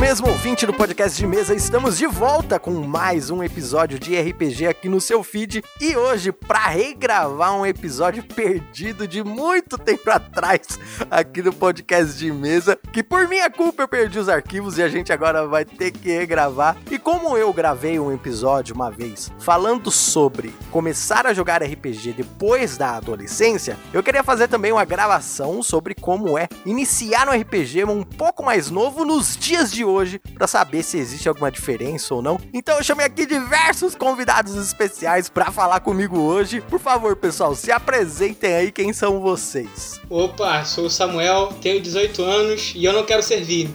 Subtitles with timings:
[0.00, 4.66] mesmo, ouvinte do podcast de mesa, estamos de volta com mais um episódio de RPG
[4.66, 5.62] aqui no seu feed.
[5.78, 10.78] E hoje, para regravar um episódio perdido de muito tempo atrás
[11.10, 14.88] aqui no podcast de mesa, que por minha culpa eu perdi os arquivos e a
[14.88, 16.78] gente agora vai ter que regravar.
[16.90, 22.78] E como eu gravei um episódio uma vez falando sobre começar a jogar RPG depois
[22.78, 28.02] da adolescência, eu queria fazer também uma gravação sobre como é iniciar no RPG um
[28.02, 32.40] pouco mais novo nos dias de hoje para saber se existe alguma diferença ou não.
[32.52, 36.60] Então eu chamei aqui diversos convidados especiais para falar comigo hoje.
[36.60, 40.00] Por favor, pessoal, se apresentem aí quem são vocês.
[40.08, 43.70] Opa, sou o Samuel, tenho 18 anos e eu não quero servir.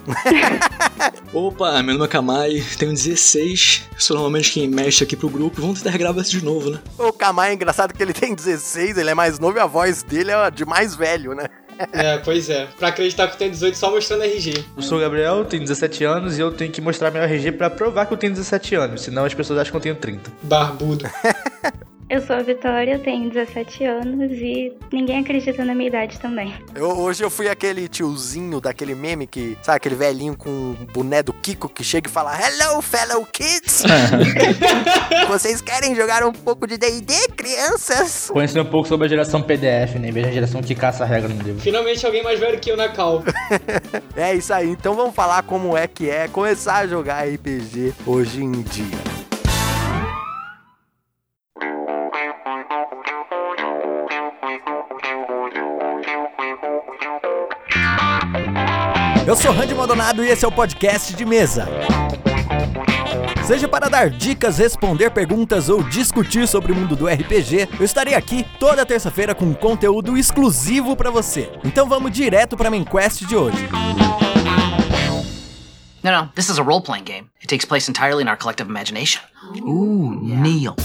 [1.34, 5.62] Opa, meu nome é Kamai, tenho 16, sou normalmente quem mexe aqui pro grupo.
[5.62, 6.80] Vamos tentar gravar isso de novo, né?
[6.98, 10.04] O Kamai é engraçado que ele tem 16, ele é mais novo e a voz
[10.04, 11.48] dele é de mais velho, né?
[11.92, 12.68] É, pois é.
[12.78, 14.66] Pra acreditar que eu tenho 18 só mostrando RG.
[14.76, 17.70] Eu sou o Gabriel, tenho 17 anos e eu tenho que mostrar meu RG pra
[17.70, 20.32] provar que eu tenho 17 anos, senão as pessoas acham que eu tenho 30.
[20.44, 21.06] Barbudo.
[22.08, 26.54] Eu sou a Vitória, tenho 17 anos e ninguém acredita na minha idade também.
[26.76, 31.24] Eu, hoje eu fui aquele tiozinho daquele meme que, sabe, aquele velhinho com o boné
[31.24, 33.82] do Kiko que chega e fala: Hello, fellow kids!
[35.28, 38.30] Vocês querem jogar um pouco de DD, crianças?
[38.32, 40.10] Conhecer um pouco sobre a geração PDF, né?
[40.10, 41.60] Em vez da geração que caça a regra no livro.
[41.60, 43.24] Finalmente alguém mais velho que eu na cal.
[44.16, 48.44] é isso aí, então vamos falar como é que é começar a jogar RPG hoje
[48.44, 49.25] em dia.
[59.36, 61.68] Eu sou Randy Maldonado e esse é o podcast de mesa.
[63.46, 68.14] Seja para dar dicas, responder perguntas ou discutir sobre o mundo do RPG, eu estarei
[68.14, 71.52] aqui toda terça-feira com conteúdo exclusivo para você.
[71.66, 73.68] Então vamos direto para a main quest de hoje.
[76.02, 77.30] No, no, this is a role playing game.
[77.42, 79.22] It takes place entirely in our collective imagination.
[79.62, 80.78] Ooh, Neil.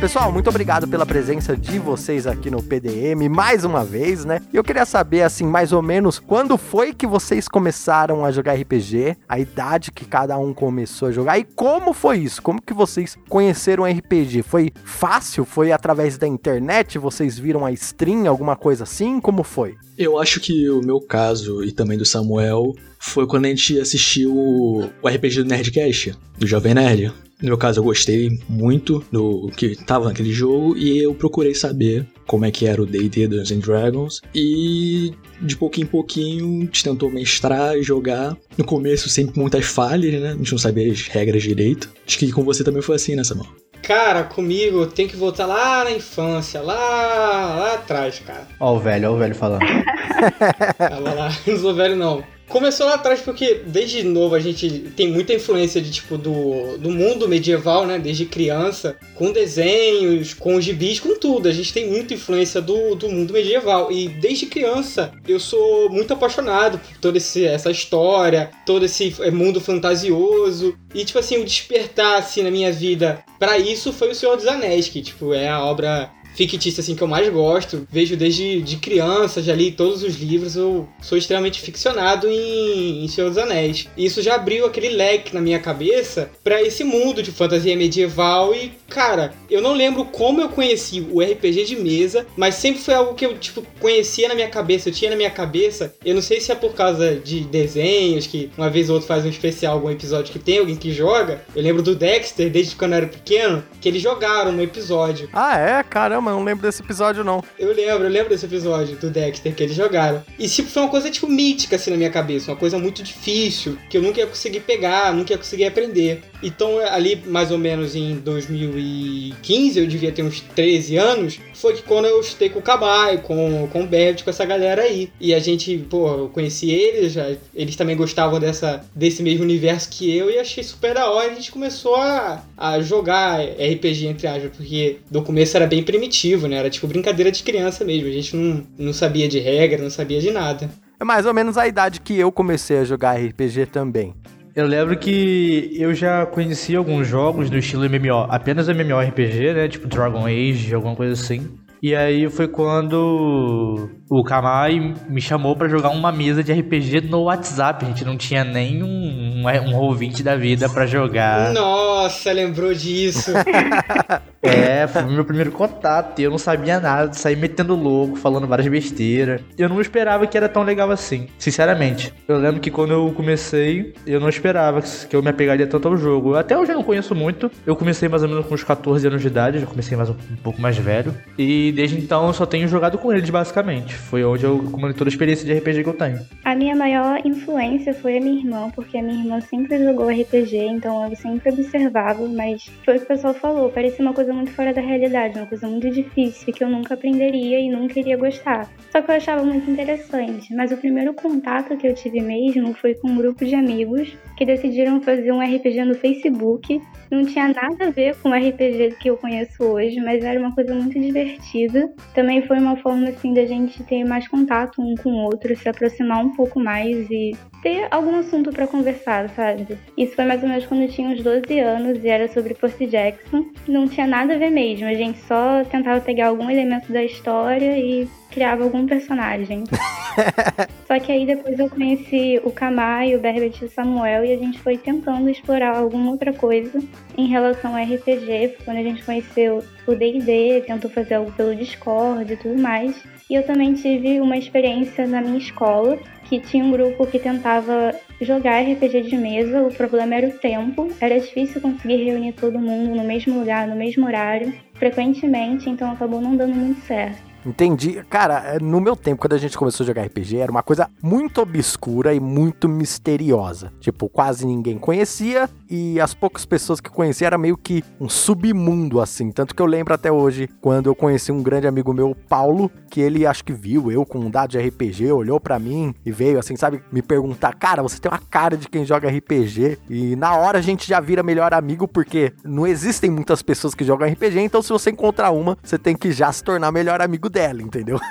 [0.00, 4.40] Pessoal, muito obrigado pela presença de vocês aqui no PDM mais uma vez, né?
[4.52, 8.54] E eu queria saber, assim, mais ou menos, quando foi que vocês começaram a jogar
[8.54, 12.40] RPG, a idade que cada um começou a jogar e como foi isso?
[12.40, 14.42] Como que vocês conheceram RPG?
[14.42, 15.44] Foi fácil?
[15.44, 16.96] Foi através da internet?
[16.96, 19.20] Vocês viram a stream, alguma coisa assim?
[19.20, 19.74] Como foi?
[19.98, 24.32] Eu acho que o meu caso e também do Samuel foi quando a gente assistiu
[24.32, 27.12] o RPG do Nerdcast, do Jovem Nerd.
[27.40, 32.06] No meu caso, eu gostei muito do que tava naquele jogo e eu procurei saber
[32.26, 36.64] como é que era o D&D Dungeons and Dragons e de pouquinho em pouquinho a
[36.64, 38.36] gente tentou mestrar e jogar.
[38.56, 40.32] No começo sempre muitas falhas, né?
[40.32, 41.90] A gente não sabia as regras direito.
[42.06, 43.48] Acho que com você também foi assim, né, Samuel?
[43.82, 48.48] Cara, comigo tem que voltar lá na infância, lá, lá atrás, cara.
[48.58, 49.62] Ó o velho, ó o velho falando.
[50.76, 52.22] Tava lá, não sou velho não.
[52.48, 56.90] Começou lá atrás porque desde novo a gente tem muita influência de tipo do, do
[56.90, 57.98] mundo medieval, né?
[57.98, 61.46] Desde criança, com desenhos, com gibis, com tudo.
[61.46, 63.92] A gente tem muita influência do, do mundo medieval.
[63.92, 69.30] E desde criança eu sou muito apaixonado por toda esse, essa história, todo esse é,
[69.30, 70.74] mundo fantasioso.
[70.94, 74.46] E tipo assim, o despertar assim na minha vida para isso foi o Senhor dos
[74.46, 77.86] Anéis, que tipo é a obra fictícia assim que eu mais gosto.
[77.90, 83.08] Vejo desde de criança, já li todos os livros, eu sou extremamente ficcionado em, em
[83.08, 83.88] Senhor dos Anéis.
[83.96, 88.54] E isso já abriu aquele leque na minha cabeça para esse mundo de fantasia medieval
[88.54, 92.94] e, cara, eu não lembro como eu conheci o RPG de mesa, mas sempre foi
[92.94, 95.94] algo que eu tipo conhecia na minha cabeça, eu tinha na minha cabeça.
[96.04, 99.24] Eu não sei se é por causa de desenhos que uma vez ou outra faz
[99.24, 101.42] um especial, algum episódio que tem alguém que joga.
[101.54, 105.28] Eu lembro do Dexter desde quando eu era pequeno, que eles jogaram no episódio.
[105.32, 105.82] Ah, é?
[105.82, 107.42] Caramba, eu não lembro desse episódio, não.
[107.58, 110.22] Eu lembro, eu lembro desse episódio do Dexter que eles jogaram.
[110.38, 112.50] E tipo, foi uma coisa, tipo, mítica, assim, na minha cabeça.
[112.50, 116.22] Uma coisa muito difícil, que eu nunca ia conseguir pegar, nunca ia conseguir aprender.
[116.42, 121.82] Então, ali, mais ou menos em 2015, eu devia ter uns 13 anos, foi que
[121.82, 125.10] quando eu estudei com o Kabai, com, com o Bert, com essa galera aí.
[125.20, 129.88] E a gente, pô, eu conheci eles, já, eles também gostavam dessa, desse mesmo universo
[129.90, 131.32] que eu, e achei super da hora.
[131.32, 136.46] A gente começou a, a jogar RPG, entre aspas, porque no começo era bem primitivo,
[136.46, 136.56] né?
[136.56, 138.08] Era tipo brincadeira de criança mesmo.
[138.08, 140.70] A gente não, não sabia de regra, não sabia de nada.
[141.00, 144.14] É mais ou menos a idade que eu comecei a jogar RPG também.
[144.58, 149.68] Eu lembro que eu já conheci alguns jogos do estilo MMO, apenas MMORPG, né?
[149.68, 151.48] Tipo Dragon Age, alguma coisa assim.
[151.80, 157.24] E aí foi quando o Kamai me chamou para jogar uma mesa de RPG no
[157.24, 157.84] WhatsApp.
[157.84, 161.52] A gente não tinha nem um, um, roll da vida pra jogar.
[161.52, 163.32] Nossa, lembrou disso.
[164.40, 166.20] É, foi meu primeiro contato.
[166.20, 169.40] Eu não sabia nada, saí metendo louco, falando várias besteiras.
[169.58, 172.14] Eu não esperava que era tão legal assim, sinceramente.
[172.26, 175.96] Eu lembro que quando eu comecei, eu não esperava que eu me apegaria tanto ao
[175.96, 176.36] jogo.
[176.36, 177.50] Até hoje eu não conheço muito.
[177.66, 180.14] Eu comecei mais ou menos com uns 14 anos de idade, já comecei mais um,
[180.30, 181.12] um pouco mais velho.
[181.36, 183.97] E desde então eu só tenho jogado com eles, basicamente.
[183.98, 186.20] Foi onde eu comandei toda a experiência de RPG que eu tenho.
[186.44, 190.56] A minha maior influência foi a minha irmã, porque a minha irmã sempre jogou RPG,
[190.56, 194.50] então eu sempre observava, mas foi o que o pessoal falou, parecia uma coisa muito
[194.52, 198.68] fora da realidade, uma coisa muito difícil que eu nunca aprenderia e nunca iria gostar.
[198.90, 202.94] Só que eu achava muito interessante, mas o primeiro contato que eu tive mesmo foi
[202.94, 206.80] com um grupo de amigos que decidiram fazer um RPG no Facebook.
[207.10, 210.54] Não tinha nada a ver com o RPG que eu conheço hoje, mas era uma
[210.54, 211.92] coisa muito divertida.
[212.14, 215.68] Também foi uma forma assim da gente ter mais contato um com o outro, se
[215.68, 219.78] aproximar um pouco mais e ter algum assunto para conversar, sabe?
[219.96, 222.86] Isso foi mais ou menos quando eu tinha uns 12 anos e era sobre Percy
[222.86, 223.46] Jackson.
[223.66, 227.78] Não tinha nada a ver mesmo, a gente só tentava pegar algum elemento da história
[227.78, 229.64] e criava algum personagem.
[230.86, 234.36] Só que aí depois eu conheci o Kamai, o Berbert e o Samuel e a
[234.36, 236.82] gente foi tentando explorar alguma outra coisa
[237.16, 238.56] em relação ao RPG.
[238.64, 243.02] Quando a gente conheceu o D&D, tentou fazer algo pelo Discord e tudo mais.
[243.30, 247.94] E eu também tive uma experiência na minha escola, que tinha um grupo que tentava
[248.20, 252.94] jogar RPG de mesa, o problema era o tempo, era difícil conseguir reunir todo mundo
[252.94, 257.27] no mesmo lugar, no mesmo horário, frequentemente, então acabou não dando muito certo.
[257.44, 258.02] Entendi.
[258.08, 260.90] Cara, é, no meu tempo, quando a gente começou a jogar RPG, era uma coisa
[261.02, 263.72] muito obscura e muito misteriosa.
[263.80, 269.00] Tipo, quase ninguém conhecia e as poucas pessoas que conhecia era meio que um submundo,
[269.00, 269.30] assim.
[269.30, 273.00] Tanto que eu lembro até hoje, quando eu conheci um grande amigo meu, Paulo, que
[273.00, 276.38] ele acho que viu eu com um dado de RPG, olhou para mim e veio,
[276.38, 279.78] assim, sabe, me perguntar: Cara, você tem uma cara de quem joga RPG.
[279.88, 283.84] E na hora a gente já vira melhor amigo, porque não existem muitas pessoas que
[283.84, 287.27] jogam RPG, então se você encontrar uma, você tem que já se tornar melhor amigo
[287.28, 287.98] dela, entendeu?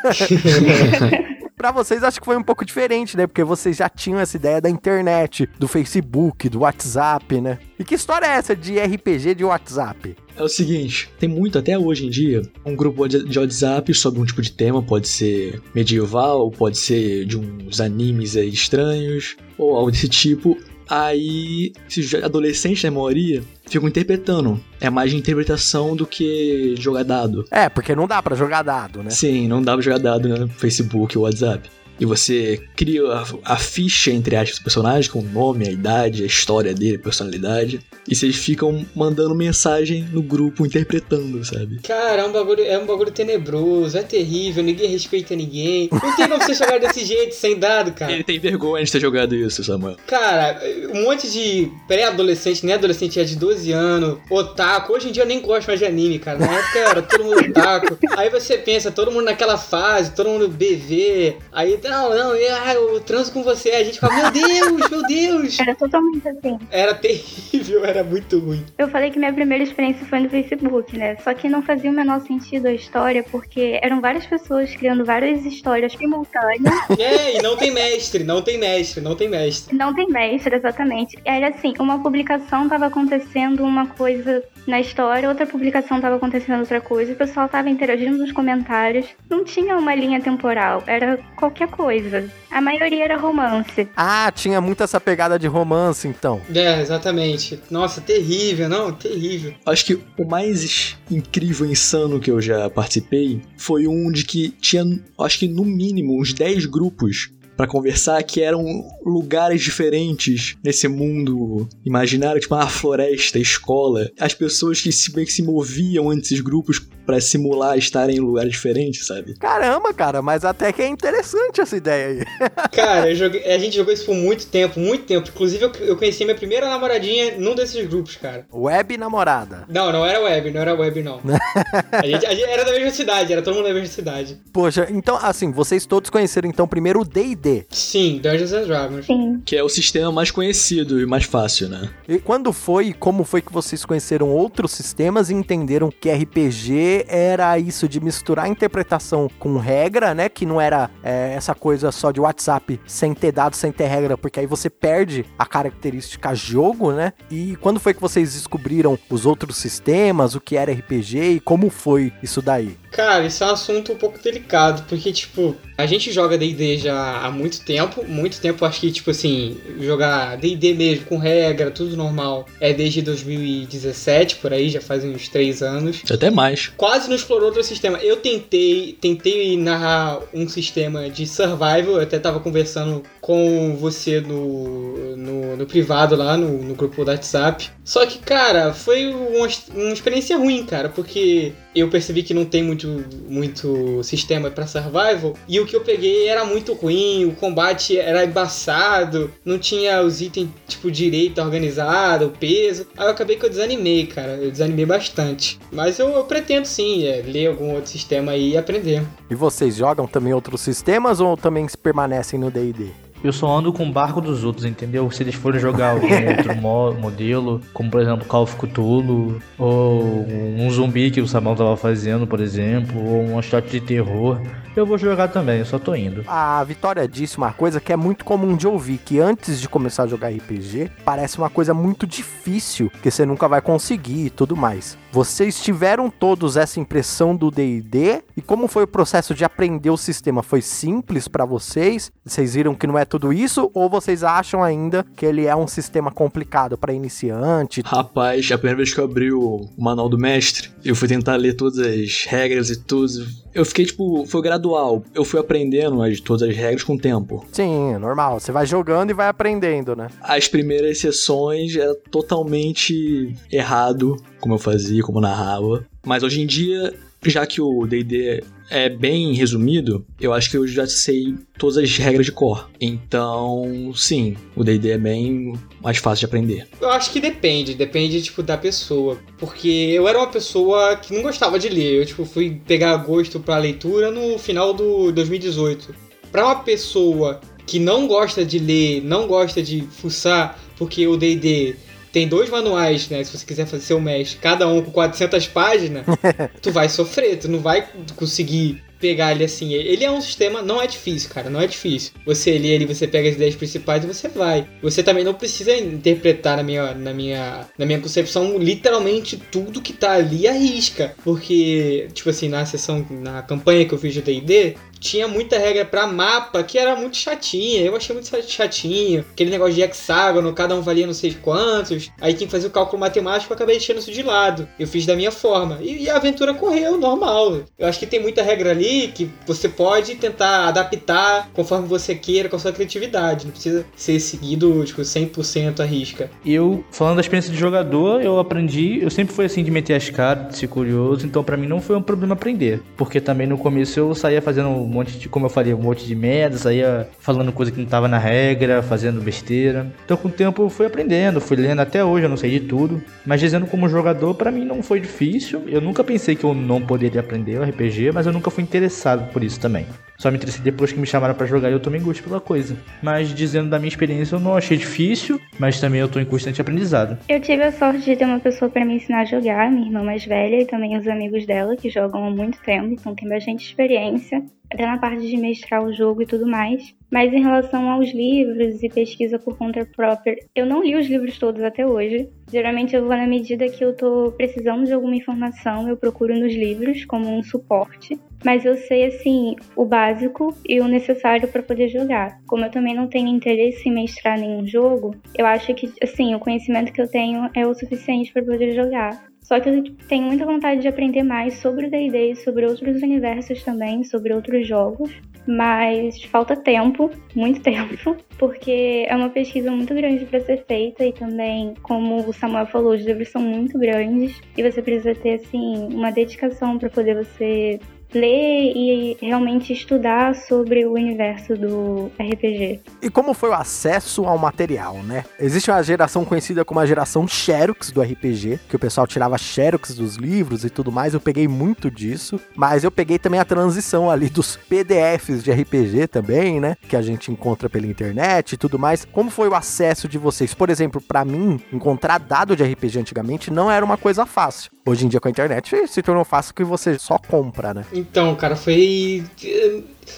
[1.58, 3.26] Pra vocês acho que foi um pouco diferente, né?
[3.26, 7.58] Porque vocês já tinham essa ideia da internet, do Facebook, do WhatsApp, né?
[7.80, 10.16] E que história é essa de RPG de WhatsApp?
[10.36, 14.26] É o seguinte, tem muito até hoje em dia um grupo de WhatsApp sobre um
[14.26, 19.90] tipo de tema, pode ser medieval, pode ser de uns animes aí estranhos, ou algo
[19.90, 20.56] desse tipo.
[20.88, 24.60] Aí, esses adolescentes, na maioria, ficam interpretando.
[24.80, 27.46] É mais de interpretação do que jogar dado.
[27.52, 29.10] É, porque não dá para jogar dado, né?
[29.10, 31.70] Sim, não dá pra jogar dado no Facebook ou WhatsApp
[32.00, 36.24] e você cria a, a, ficha, entre aspas, do personagem, com o nome, a idade,
[36.24, 37.80] a história dele, a personalidade.
[38.08, 41.80] E vocês ficam mandando mensagem no grupo, interpretando, sabe?
[41.82, 45.90] Cara, é um bagulho, é um bagulho tenebroso, é terrível, ninguém respeita ninguém.
[45.92, 48.12] Não tem como você jogar desse jeito, sem dado, cara.
[48.12, 49.98] Ele tem vergonha de ter jogado isso, Samuel.
[50.08, 50.62] Cara,
[50.94, 54.94] um monte de pré-adolescente, nem adolescente, é de 12 anos, otaku.
[54.94, 56.40] Hoje em dia eu nem gosto mais de anime, cara.
[56.40, 57.98] Na época era todo mundo otaku.
[58.16, 61.36] Aí você pensa, todo mundo naquela fase, todo mundo BV.
[61.52, 63.72] Aí não, não, eu, eu transo com você.
[63.72, 65.60] A gente fala, meu Deus, meu Deus.
[65.60, 66.60] Era totalmente assim.
[66.72, 68.66] Era terrível, era muito ruim.
[68.78, 71.18] Eu falei que minha primeira experiência foi no Facebook, né?
[71.24, 75.46] Só que não fazia o menor sentido a história, porque eram várias pessoas criando várias
[75.46, 76.78] histórias simultâneas.
[77.00, 79.76] É, e não tem mestre, não tem mestre, não tem mestre.
[79.76, 81.18] Não tem mestre, exatamente.
[81.24, 86.82] Era assim, uma publicação tava acontecendo uma coisa na história, outra publicação tava acontecendo outra
[86.82, 89.08] coisa, o pessoal tava interagindo nos comentários.
[89.30, 92.30] Não tinha uma linha temporal, era qualquer coisa.
[92.50, 93.88] A maioria era romance.
[93.96, 96.42] Ah, tinha muito essa pegada de romance, então.
[96.54, 97.60] É, exatamente.
[97.70, 98.92] Nossa, terrível, não?
[98.92, 99.54] Terrível.
[99.66, 104.50] Acho que o mais incrível e insano que eu já participei foi um de que
[104.50, 104.84] tinha,
[105.22, 108.64] acho que no mínimo, uns 10 grupos para conversar que eram
[109.04, 114.12] lugares diferentes nesse mundo imaginário, tipo uma floresta, escola.
[114.20, 118.52] As pessoas que se, que se moviam entre esses grupos para simular estarem em lugares
[118.52, 119.34] diferentes, sabe?
[119.36, 122.50] Caramba, cara, mas até que é interessante essa ideia aí.
[122.76, 125.30] cara, joguei, a gente jogou isso por muito tempo, muito tempo.
[125.34, 128.46] Inclusive, eu, eu conheci minha primeira namoradinha num desses grupos, cara.
[128.54, 129.64] Web namorada.
[129.70, 131.22] Não, não era web, não era web, não.
[131.92, 134.38] a, gente, a gente era da mesma cidade, era todo mundo da mesma cidade.
[134.52, 137.66] Poxa, então, assim, vocês todos conheceram então primeiro o D&D.
[137.70, 139.06] Sim, Dungeons and Dragons.
[139.06, 139.42] Sim.
[139.46, 141.90] Que é o sistema mais conhecido e mais fácil, né?
[142.08, 146.97] E quando foi e como foi que vocês conheceram outros sistemas e entenderam que RPG
[147.08, 150.30] era isso de misturar interpretação com regra, né?
[150.30, 154.18] Que não era é, essa coisa só de WhatsApp sem ter dados, sem ter regra,
[154.18, 157.14] porque aí você perde a característica jogo, né?
[157.30, 161.70] E quando foi que vocês descobriram os outros sistemas, o que era RPG e como
[161.70, 162.78] foi isso daí?
[162.92, 167.20] Cara, isso é um assunto um pouco delicado, porque, tipo, a gente joga D&D já
[167.20, 171.96] há muito tempo, muito tempo, acho que, tipo assim, jogar D&D mesmo, com regra, tudo
[171.96, 176.02] normal, é desde 2017, por aí, já faz uns três anos.
[176.10, 176.72] Até mais.
[176.76, 177.98] Quase não explorou outro sistema.
[178.00, 185.18] Eu tentei, tentei narrar um sistema de survival, eu até tava conversando com você no,
[185.18, 187.70] no, no privado lá, no, no grupo do WhatsApp.
[187.84, 192.64] Só que, cara, foi uma, uma experiência ruim, cara, porque eu percebi que não tem
[192.64, 195.34] muito, muito sistema para survival.
[195.46, 200.22] E o que eu peguei era muito ruim, o combate era embaçado, não tinha os
[200.22, 202.88] itens, tipo, direito organizado, peso.
[202.98, 204.38] Aí eu acabei que eu desanimei, cara.
[204.38, 205.60] Eu desanimei bastante.
[205.70, 209.04] Mas eu, eu pretendo sim é, ler algum outro sistema e aprender.
[209.30, 212.90] E vocês jogam também outros sistemas ou também permanecem no DD?
[213.24, 215.10] Eu só ando com o barco dos outros, entendeu?
[215.12, 220.26] Se eles forem jogar algum outro mo modelo, como por exemplo Call of Cthulhu, ou
[220.58, 224.40] um zumbi que o Sabão tava fazendo, por exemplo, ou um shot de terror,
[224.78, 226.24] eu vou jogar também, eu só tô indo.
[226.28, 230.04] A Vitória disse uma coisa que é muito comum de ouvir, que antes de começar
[230.04, 234.56] a jogar RPG, parece uma coisa muito difícil, que você nunca vai conseguir e tudo
[234.56, 234.96] mais.
[235.12, 238.22] Vocês tiveram todos essa impressão do D&D?
[238.36, 240.44] E como foi o processo de aprender o sistema?
[240.44, 242.12] Foi simples para vocês?
[242.24, 243.72] Vocês viram que não é tudo isso?
[243.74, 247.82] Ou vocês acham ainda que ele é um sistema complicado para iniciante?
[247.86, 251.54] Rapaz, a primeira vez que eu abri o manual do mestre, eu fui tentar ler
[251.54, 253.26] todas as regras e tudo.
[253.54, 255.04] Eu fiquei, tipo, foi gradual.
[255.16, 257.46] Eu fui aprendendo as, todas as regras com o tempo.
[257.52, 258.40] Sim, normal.
[258.40, 260.08] Você vai jogando e vai aprendendo, né?
[260.22, 265.86] As primeiras sessões era totalmente errado como eu fazia, como eu narrava.
[266.06, 266.94] Mas hoje em dia,
[267.26, 271.98] já que o D&D é bem resumido, eu acho que eu já sei todas as
[271.98, 272.70] regras de cor.
[272.80, 276.68] Então, sim, o D&D é bem mais fácil de aprender.
[276.80, 279.18] Eu acho que depende, depende, tipo, da pessoa.
[279.38, 282.00] Porque eu era uma pessoa que não gostava de ler.
[282.00, 285.96] Eu, tipo, fui pegar gosto pra leitura no final do 2018.
[286.32, 291.76] Pra uma pessoa que não gosta de ler, não gosta de fuçar, porque o D&D
[292.18, 293.24] tem dois manuais, né?
[293.24, 296.04] Se você quiser fazer seu mestre, cada um com 400 páginas,
[296.64, 299.74] tu vai sofrer, tu não vai conseguir pegar ele assim.
[299.74, 302.14] Ele é um sistema, não é difícil, cara, não é difícil.
[302.26, 304.68] Você lê ele, você pega as ideias principais e você vai.
[304.82, 309.94] Você também não precisa interpretar na minha, na minha, na minha concepção literalmente tudo que
[309.94, 314.76] tá ali arrisca, porque tipo assim, na sessão, na campanha que eu fiz de D&D,
[315.00, 317.82] tinha muita regra para mapa que era muito chatinha.
[317.82, 319.26] Eu achei muito chatinho.
[319.32, 322.12] Aquele negócio de hexágono, cada um valia não sei quantos.
[322.20, 324.68] Aí quem fazia o cálculo matemático eu acabei deixando isso de lado.
[324.80, 325.80] Eu fiz da minha forma.
[325.82, 327.62] E, e, a aventura correu normal.
[327.78, 332.50] Eu acho que tem muita regra ali que você pode tentar adaptar conforme você queira,
[332.50, 333.46] com a sua criatividade.
[333.46, 336.30] Não precisa ser seguido, tipo, 100% à risca.
[336.46, 339.00] Eu, falando da experiência de jogador, eu aprendi.
[339.02, 341.26] Eu sempre fui assim de meter as caras, de ser curioso.
[341.26, 342.82] Então para mim não foi um problema aprender.
[342.96, 346.06] Porque também no começo eu saía fazendo um monte de, como eu falei, um monte
[346.06, 349.92] de merda, saía falando coisa que não tava na regra, fazendo besteira.
[350.06, 352.62] Então com o tempo eu fui aprendendo, fui lendo até hoje, eu não sei de
[352.62, 353.04] tudo.
[353.26, 355.64] Mas dizendo como jogador, para mim não foi difícil.
[355.68, 359.32] Eu nunca pensei que eu não poderia aprender o RPG, mas eu nunca fui interessado
[359.32, 359.86] por isso também.
[360.18, 362.76] Só me interessei depois que me chamaram para jogar e eu tomei gosto pela coisa.
[363.04, 366.60] Mas dizendo da minha experiência, eu não achei difícil, mas também eu tô em constante
[366.60, 367.18] aprendizado.
[367.30, 370.04] Eu tive a sorte de ter uma pessoa para me ensinar a jogar, minha irmã
[370.04, 373.66] mais velha e também os amigos dela que jogam há muito tempo, então tem bastante
[373.66, 376.94] experiência até na parte de mestrar o jogo e tudo mais.
[377.10, 381.38] Mas em relação aos livros e pesquisa por conta própria, eu não li os livros
[381.38, 382.30] todos até hoje.
[382.52, 386.54] Geralmente eu vou na medida que eu tô precisando de alguma informação, eu procuro nos
[386.54, 388.20] livros como um suporte.
[388.44, 392.40] Mas eu sei assim o básico e o necessário para poder jogar.
[392.46, 396.40] Como eu também não tenho interesse em mestrar nenhum jogo, eu acho que assim o
[396.40, 399.28] conhecimento que eu tenho é o suficiente para poder jogar.
[399.48, 403.64] Só que eu tenho muita vontade de aprender mais sobre o D&D, sobre outros universos
[403.64, 405.10] também, sobre outros jogos,
[405.48, 411.14] mas falta tempo, muito tempo, porque é uma pesquisa muito grande para ser feita e
[411.14, 415.88] também, como o Samuel falou, os livros são muito grandes e você precisa ter assim
[415.94, 417.80] uma dedicação para poder você
[418.14, 422.82] ler e realmente estudar sobre o universo do RPG.
[423.02, 425.26] E como foi o acesso ao material, né?
[425.40, 429.96] Existe uma geração conhecida como a geração Xerox do RPG, que o pessoal tirava Xerox
[429.96, 431.14] dos livros e tudo mais.
[431.14, 436.08] Eu peguei muito disso, mas eu peguei também a transição ali dos PDFs de RPG
[436.08, 436.76] também, né?
[436.88, 439.06] Que a gente encontra pela internet e tudo mais.
[439.06, 440.54] Como foi o acesso de vocês?
[440.54, 444.72] Por exemplo, para mim, encontrar dado de RPG antigamente não era uma coisa fácil.
[444.86, 447.86] Hoje em dia com a internet se tornou fácil que você só compra, né?
[447.98, 449.24] Então, cara, foi.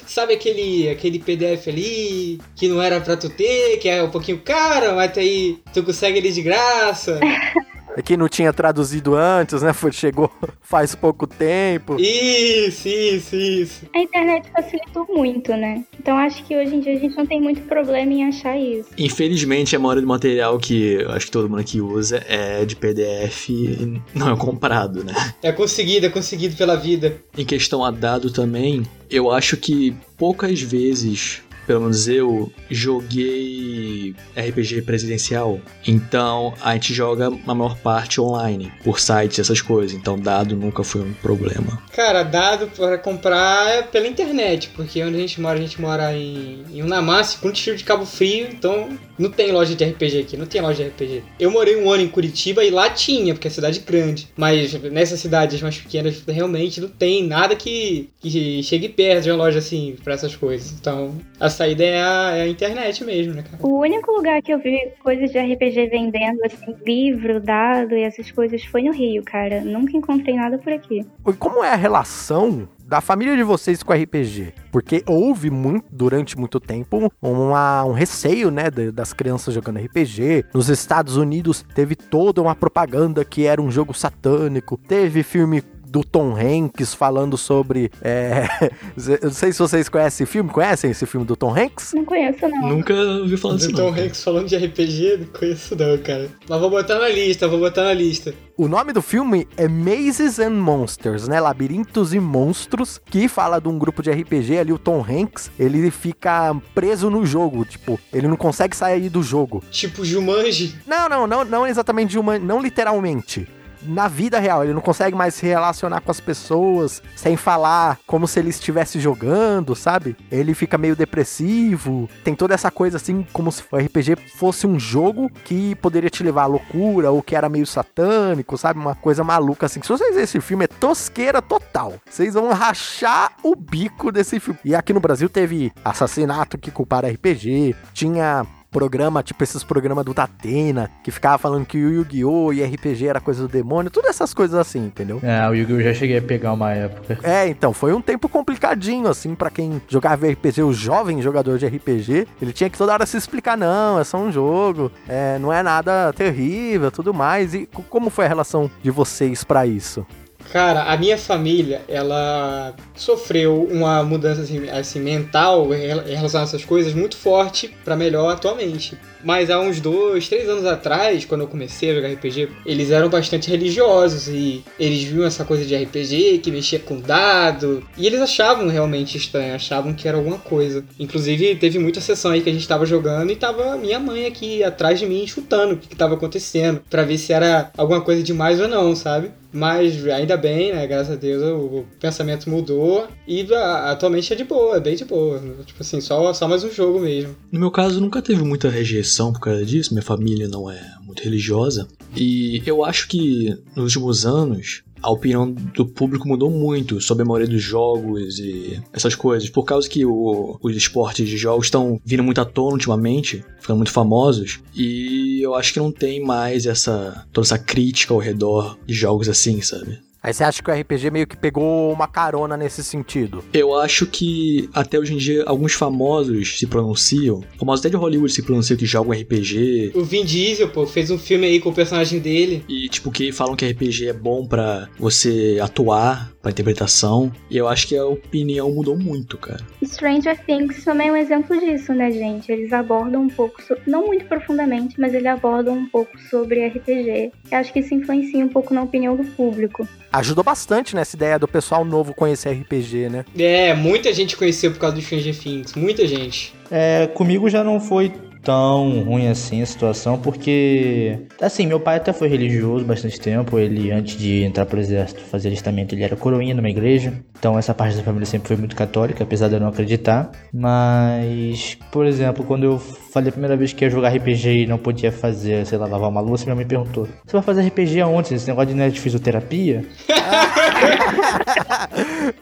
[0.05, 4.39] Sabe aquele, aquele PDF ali que não era pra tu ter, que é um pouquinho
[4.39, 7.19] caro, mas aí tu consegue ele de graça?
[7.95, 9.73] É que não tinha traduzido antes, né?
[9.73, 10.31] Foi, chegou
[10.61, 11.97] faz pouco tempo.
[11.99, 13.85] Isso, isso, isso.
[13.93, 15.83] A internet facilitou muito, né?
[15.99, 18.89] Então acho que hoje em dia a gente não tem muito problema em achar isso.
[18.97, 22.75] Infelizmente, a maioria do material que eu acho que todo mundo aqui usa é de
[22.75, 25.13] PDF e não é comprado, né?
[25.41, 27.17] É conseguido, é conseguido pela vida.
[27.37, 33.98] Em questão a dado também, eu acho que poucas vezes, pelo menos eu, joguei
[34.35, 35.59] RPG presidencial.
[35.85, 39.95] Então a gente joga a maior parte online, por sites, essas coisas.
[39.95, 41.81] Então dado nunca foi um problema.
[41.93, 46.15] Cara, dado para comprar é pela internet, porque onde a gente mora, a gente mora
[46.15, 50.37] em, em Unamassi, com tiro de Cabo Frio, então não tem loja de RPG aqui,
[50.37, 51.23] não tem loja de RPG.
[51.39, 54.29] Eu morei um ano em Curitiba e lá tinha, porque é cidade grande.
[54.37, 59.37] Mas nessas cidades mais pequenas, realmente não tem nada que, que chegue perto de uma
[59.37, 60.71] loja assim, pra essas coisas.
[60.71, 63.57] Então, a saída é a, é a internet mesmo, né, cara?
[63.61, 68.31] O único lugar que eu vi coisas de RPG vendendo, assim, livro, dado e essas
[68.31, 69.61] coisas foi no Rio, cara.
[69.61, 71.05] Nunca encontrei nada por aqui.
[71.27, 74.53] E como é a relação da família de vocês com RPG?
[74.71, 80.45] Porque houve muito, durante muito tempo uma- um receio, né, da- das crianças jogando RPG.
[80.53, 84.75] Nos Estados Unidos teve toda uma propaganda que era um jogo satânico.
[84.87, 87.91] Teve filme do Tom Hanks falando sobre.
[88.01, 88.47] é,
[88.95, 90.49] eu não sei se vocês conhecem esse filme.
[90.49, 91.93] Conhecem esse filme do Tom Hanks?
[91.93, 92.69] Não conheço, não.
[92.69, 93.71] Nunca ouvi falar disso.
[93.71, 94.05] Do Tom cara.
[94.05, 96.29] Hanks falando de RPG, não conheço não, cara.
[96.47, 98.33] Mas vou botar na lista, vou botar na lista.
[98.55, 101.39] O nome do filme é Mazes and Monsters, né?
[101.39, 105.89] Labirintos e Monstros, que fala de um grupo de RPG ali, o Tom Hanks, ele
[105.89, 109.63] fica preso no jogo, tipo, ele não consegue sair do jogo.
[109.71, 110.75] Tipo Jumanji.
[110.85, 113.47] Não, não, não, não exatamente uma, não literalmente.
[113.81, 118.27] Na vida real, ele não consegue mais se relacionar com as pessoas sem falar como
[118.27, 120.15] se ele estivesse jogando, sabe?
[120.31, 122.09] Ele fica meio depressivo.
[122.23, 126.23] Tem toda essa coisa assim, como se o RPG fosse um jogo que poderia te
[126.23, 128.79] levar à loucura ou que era meio satânico, sabe?
[128.79, 129.81] Uma coisa maluca assim.
[129.81, 131.93] Se vocês verem esse filme, é tosqueira total.
[132.09, 134.59] Vocês vão rachar o bico desse filme.
[134.63, 140.13] E aqui no Brasil teve assassinato que culparam RPG, tinha programa, tipo esses programas do
[140.13, 142.53] Datena, que ficava falando que o Yu-Gi-Oh!
[142.53, 145.19] e RPG era coisa do demônio, todas essas coisas assim, entendeu?
[145.23, 145.81] É, o Yu-Gi-Oh!
[145.81, 147.17] já cheguei a pegar uma época.
[147.23, 151.65] É, então, foi um tempo complicadinho, assim, pra quem jogava RPG, o jovem jogador de
[151.67, 155.51] RPG, ele tinha que toda hora se explicar, não, é só um jogo, é, não
[155.51, 157.53] é nada terrível, tudo mais.
[157.53, 160.05] E co- como foi a relação de vocês pra isso?
[160.51, 166.41] Cara, a minha família, ela sofreu uma mudança assim, assim, mental em rela- em relação
[166.41, 168.97] a essas coisas muito forte pra melhor atualmente.
[169.23, 173.09] Mas há uns dois, três anos atrás, quando eu comecei a jogar RPG, eles eram
[173.09, 178.19] bastante religiosos e eles viam essa coisa de RPG que mexia com dado e eles
[178.21, 180.83] achavam realmente estranho, achavam que era alguma coisa.
[180.97, 184.63] Inclusive, teve muita sessão aí que a gente tava jogando e tava minha mãe aqui
[184.63, 188.23] atrás de mim chutando o que, que tava acontecendo pra ver se era alguma coisa
[188.23, 189.31] demais ou não, sabe?
[189.51, 190.85] Mas ainda bem, né?
[190.85, 195.41] Graças a Deus o, pensamento mudou e atualmente é de boa, é bem de boa.
[195.65, 197.35] Tipo assim, só, só mais um jogo mesmo.
[197.51, 199.93] No meu caso, nunca teve muita rejeição por causa disso.
[199.93, 201.87] Minha família não é muito religiosa.
[202.15, 207.25] E eu acho que nos últimos anos a opinião do público mudou muito sobre a
[207.25, 209.49] maioria dos jogos e essas coisas.
[209.49, 213.77] Por causa que o- os esportes de jogos estão vindo muito à tona ultimamente, ficando
[213.77, 214.59] muito famosos.
[214.75, 219.29] E eu acho que não tem mais essa toda essa crítica ao redor de jogos
[219.29, 219.99] assim, sabe?
[220.21, 223.43] Aí você acha que o RPG meio que pegou uma carona nesse sentido?
[223.53, 228.31] Eu acho que até hoje em dia alguns famosos se pronunciam, famosos até de Hollywood
[228.31, 231.73] se pronunciam que jogam RPG O Vin Diesel, pô, fez um filme aí com o
[231.73, 232.63] personagem dele.
[232.67, 237.31] e tipo que falam que RPG é bom pra você atuar, pra interpretação.
[237.49, 239.65] E eu acho que a opinião mudou muito, cara.
[239.83, 242.51] Stranger Things também é um exemplo disso, né, gente?
[242.51, 247.31] Eles abordam um pouco, so- não muito profundamente, mas eles abordam um pouco sobre RPG.
[247.51, 249.87] Eu acho que isso influencia um pouco na opinião do público.
[250.11, 253.25] Ajudou bastante nessa ideia do pessoal novo conhecer RPG, né?
[253.37, 256.53] É, muita gente conheceu por causa do Stranger Things, muita gente.
[256.71, 258.11] É, comigo já não foi
[258.41, 263.91] tão ruim assim a situação, porque assim, meu pai até foi religioso bastante tempo, ele
[263.91, 267.13] antes de entrar pro exército, fazer alistamento, ele era coroinha numa igreja.
[267.37, 270.31] Então essa parte da família sempre foi muito católica, apesar de eu não acreditar.
[270.53, 274.77] Mas, por exemplo, quando eu falei a primeira vez que ia jogar RPG e não
[274.77, 278.33] podia fazer, sei lá, lavar uma louça, minha mãe perguntou: "Você vai fazer RPG aonde?
[278.33, 279.85] Esse negócio de net de fisioterapia?"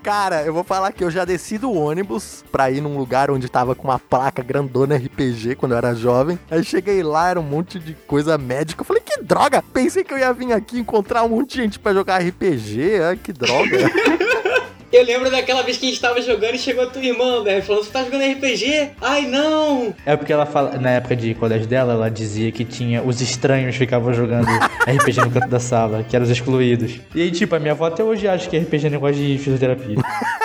[0.03, 3.49] Cara, eu vou falar que eu já desci do ônibus pra ir num lugar onde
[3.49, 6.39] tava com uma placa grandona RPG quando eu era jovem.
[6.49, 8.81] Aí cheguei lá, era um monte de coisa médica.
[8.81, 9.63] Eu falei, que droga!
[9.73, 13.01] Pensei que eu ia vir aqui encontrar um monte de gente pra jogar RPG.
[13.03, 13.77] Ai, que droga.
[14.91, 17.61] Eu lembro daquela vez que a gente tava jogando e chegou a tua irmã, velho,
[17.61, 18.91] falando: Você tá jogando RPG?
[19.01, 19.93] Ai, não!
[20.05, 23.73] É porque ela fala, na época de colégio dela, ela dizia que tinha os estranhos
[23.73, 24.47] que ficavam jogando
[24.87, 27.01] RPG no canto da sala, que eram os excluídos.
[27.13, 29.97] E aí, tipo, a minha avó até hoje acha que RPG é negócio de fisioterapia.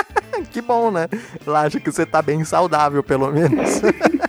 [0.51, 1.07] que bom, né?
[1.47, 3.81] Ela acha que você tá bem saudável, pelo menos.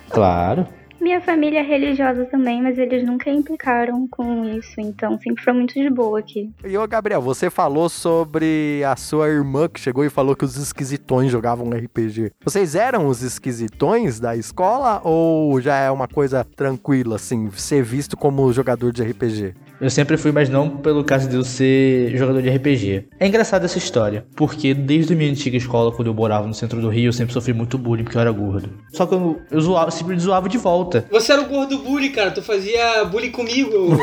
[0.10, 0.68] claro.
[1.04, 5.74] Minha família é religiosa também, mas eles nunca implicaram com isso, então sempre foi muito
[5.74, 6.50] de boa aqui.
[6.64, 10.56] E ô Gabriel, você falou sobre a sua irmã que chegou e falou que os
[10.56, 12.32] esquisitões jogavam RPG.
[12.42, 18.16] Vocês eram os esquisitões da escola ou já é uma coisa tranquila, assim, ser visto
[18.16, 19.56] como jogador de RPG?
[19.82, 23.08] Eu sempre fui, mas não pelo caso de eu ser jogador de RPG.
[23.20, 26.80] É engraçada essa história, porque desde a minha antiga escola, quando eu morava no centro
[26.80, 28.70] do Rio, eu sempre sofri muito bullying porque eu era gordo.
[28.94, 30.93] Só que eu, eu zoava, sempre zoava de volta.
[31.10, 33.98] Você era o gordo bully, cara, tu fazia bullying comigo.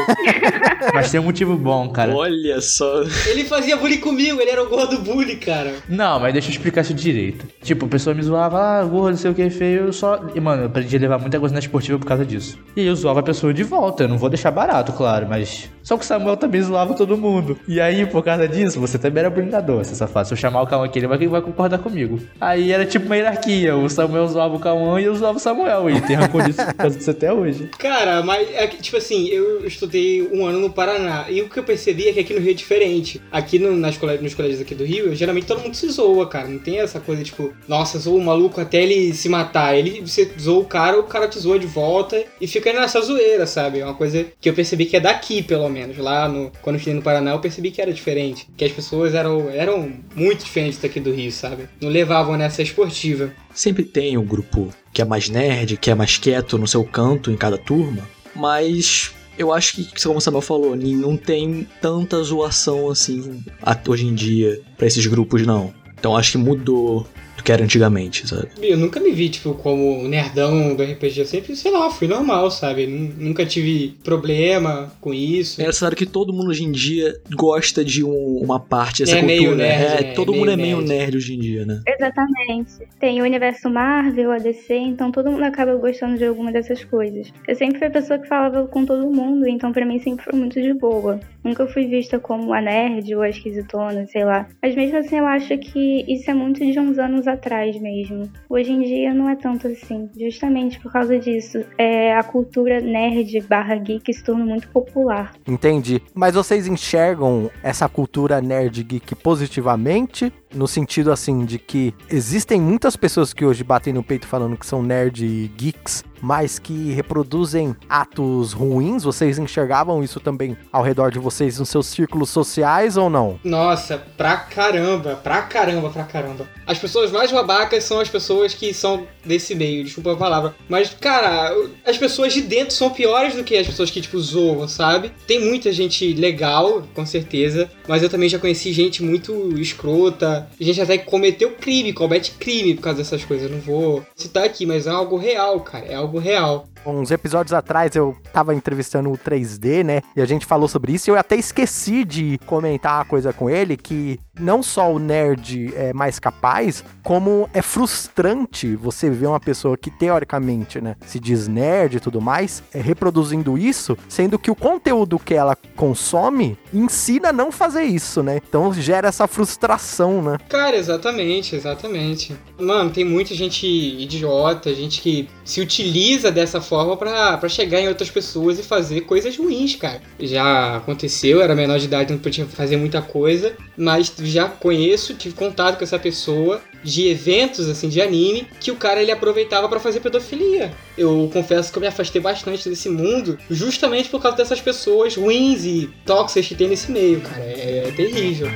[0.95, 2.15] mas tem um motivo bom, cara.
[2.15, 3.03] Olha só.
[3.27, 5.75] Ele fazia bullying comigo, ele era o gordo bully, cara.
[5.89, 7.47] Não, mas deixa eu explicar isso direito.
[7.63, 10.21] Tipo, a pessoa me zoava, ah, gordo, não sei o que, feio, eu só.
[10.35, 12.59] E, mano, eu aprendi a levar muita coisa na esportiva por causa disso.
[12.77, 15.97] E eu zoava a pessoa de volta, eu não vou deixar barato, claro, mas só
[15.97, 17.59] que o Samuel também zoava todo mundo.
[17.67, 20.29] E aí, por causa disso, você também era brincador, você safado.
[20.29, 22.21] Se eu chamar o Cauã aqui, ele vai, vai concordar comigo.
[22.41, 23.77] Aí era tipo uma hierarquia.
[23.77, 25.91] O Samuel zoava o Cauã e eu zoava o Samuel.
[25.91, 27.71] E tem rancor disso por causa disso até hoje.
[27.79, 31.27] Cara, mas é que, tipo assim, eu estudei um ano no Paraná.
[31.29, 33.21] E o que eu percebi é que aqui no Rio é diferente.
[33.31, 36.49] Aqui no, nas colégios, nos colégios aqui do Rio, geralmente todo mundo se zoa, cara.
[36.49, 39.75] Não tem essa coisa, tipo, nossa, zoou o maluco até ele se matar.
[39.75, 43.47] Ele, você zoou o cara, o cara te zoa de volta e fica nessa zoeira,
[43.47, 43.81] sabe?
[43.81, 45.97] É uma coisa que eu percebi que é daqui, pelo menos.
[45.99, 48.49] Lá no, quando eu estive no Paraná, eu percebi que era diferente.
[48.57, 51.69] Que as pessoas eram, eram muito diferentes daqui do Rio, sabe?
[51.81, 53.33] Não levavam nessa esportiva.
[53.55, 57.31] Sempre tem um grupo que é mais nerd, que é mais quieto no seu canto
[57.31, 62.91] em cada turma, mas eu acho que, como o Samuel falou, não tem tanta zoação
[62.91, 63.43] assim
[63.89, 65.73] hoje em dia para esses grupos, não.
[65.99, 67.07] Então acho que mudou
[67.41, 68.49] do que era antigamente, sabe?
[68.63, 71.21] Eu nunca me vi, tipo, como nerdão do RPG.
[71.21, 72.87] Eu sempre, sei lá, fui normal, sabe?
[72.87, 75.61] Nunca tive problema com isso.
[75.61, 79.21] É engraçado que todo mundo hoje em dia gosta de um, uma parte dessa é
[79.21, 79.41] cultura.
[79.41, 81.01] Meio nerd, é, é, todo é mundo é meio meio nerd.
[81.01, 81.83] nerd hoje em dia, né?
[81.87, 82.89] Exatamente.
[82.99, 87.33] Tem o universo Marvel, a DC, então todo mundo acaba gostando de alguma dessas coisas.
[87.49, 90.39] Eu sempre fui a pessoa que falava com todo mundo, então pra mim sempre foi
[90.39, 91.19] muito de boa.
[91.43, 94.47] Nunca fui vista como a nerd ou a esquisitona, sei lá.
[94.63, 98.31] Mas mesmo assim eu acho que isso é muito de uns anos atrás mesmo.
[98.49, 100.09] Hoje em dia não é tanto assim.
[100.19, 105.33] Justamente por causa disso, é, a cultura nerd barra geek se torna muito popular.
[105.47, 106.03] Entendi.
[106.15, 110.33] Mas vocês enxergam essa cultura nerd geek positivamente?
[110.53, 114.67] No sentido assim de que existem muitas pessoas que hoje batem no peito falando que
[114.67, 119.05] são nerd e geeks, mas que reproduzem atos ruins.
[119.05, 123.39] Vocês enxergavam isso também ao redor de vocês nos seus círculos sociais ou não?
[123.43, 126.49] Nossa, pra caramba, pra caramba, pra caramba.
[126.67, 130.55] As pessoas mais babacas são as pessoas que são desse meio, desculpa a palavra.
[130.69, 131.55] Mas, cara,
[131.87, 135.13] as pessoas de dentro são piores do que as pessoas que, tipo, zoam, sabe?
[135.27, 140.81] Tem muita gente legal, com certeza, mas eu também já conheci gente muito escrota, gente
[140.81, 143.51] até cometeu crime, comete crime por causa dessas coisas.
[143.51, 146.67] Eu não vou citar aqui, mas é algo real, cara, é algo real.
[146.85, 150.03] Uns episódios atrás eu tava entrevistando o 3D, né?
[150.17, 153.51] E a gente falou sobre isso e eu até esqueci de comentar uma coisa com
[153.51, 159.41] ele que não só o nerd é mais capaz, como é frustrante você ver uma
[159.41, 164.51] pessoa que teoricamente, né, se diz nerd e tudo mais, é, reproduzindo isso, sendo que
[164.51, 168.41] o conteúdo que ela consome ensina a não fazer isso, né?
[168.49, 170.39] Então gera essa frustração, né?
[170.49, 172.35] Cara, exatamente, exatamente.
[172.59, 178.09] Mano, tem muita gente idiota, gente que se utiliza dessa forma para chegar em outras
[178.09, 180.01] pessoas e fazer coisas ruins, cara.
[180.21, 185.35] Já aconteceu, era menor de idade, não podia fazer muita coisa, mas já conheço, tive
[185.35, 189.81] contato com essa pessoa de eventos assim de anime que o cara ele aproveitava para
[189.81, 190.73] fazer pedofilia.
[190.97, 195.65] Eu confesso que eu me afastei bastante desse mundo justamente por causa dessas pessoas ruins
[195.65, 197.43] e tóxicas que tem nesse meio, cara.
[197.43, 198.49] É, é terrível.